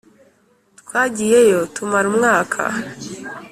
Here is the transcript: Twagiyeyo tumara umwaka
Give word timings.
Twagiyeyo 0.79 1.59
tumara 1.75 2.07
umwaka 2.11 2.61